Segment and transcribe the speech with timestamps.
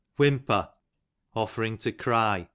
[0.17, 0.67] Whimpei,
[1.35, 2.47] offering to cry.